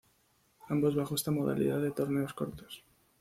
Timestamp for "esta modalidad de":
1.13-1.91